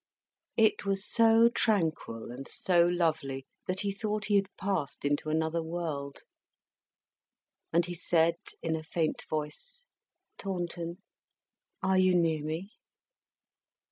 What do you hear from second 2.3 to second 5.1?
and so lovely that he thought he had passed